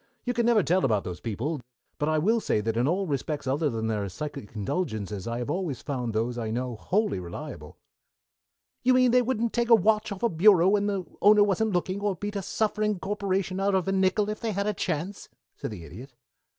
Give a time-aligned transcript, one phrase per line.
[0.23, 1.61] "You never can tell about those people,
[1.99, 5.51] but I will say that in all respects other than their psychic indulgences I have
[5.51, 7.77] always found those I know wholly reliable."
[8.81, 12.01] "You mean they wouldn't take a watch off a bureau when the owner wasn't looking,
[12.01, 15.69] or beat a suffering corporation out of a nickel if they had a chance?" said
[15.69, 16.15] the Idiot.